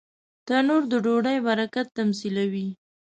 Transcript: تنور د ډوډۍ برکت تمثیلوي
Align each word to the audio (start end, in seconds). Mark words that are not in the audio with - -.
تنور 0.47 0.83
د 0.91 0.93
ډوډۍ 1.05 1.37
برکت 1.47 1.87
تمثیلوي 1.99 2.67